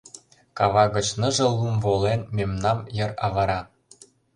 [0.57, 3.61] Кава гыч ныжыл лум Волен, мемнам йыр авыра.